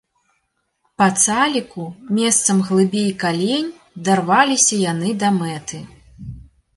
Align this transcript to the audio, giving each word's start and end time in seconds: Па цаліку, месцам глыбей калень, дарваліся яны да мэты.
Па 1.01 1.07
цаліку, 1.25 1.83
месцам 2.19 2.63
глыбей 2.69 3.11
калень, 3.23 3.67
дарваліся 4.09 4.75
яны 4.91 5.09
да 5.25 5.29
мэты. 5.37 5.83